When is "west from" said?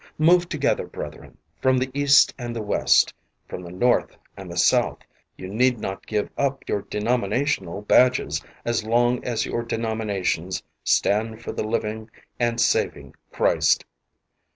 2.63-3.61